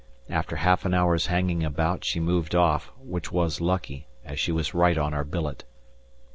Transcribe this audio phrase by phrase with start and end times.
[0.31, 4.73] After half an hour's hanging about she moved off, which was lucky, as she was
[4.73, 5.63] right on our billet.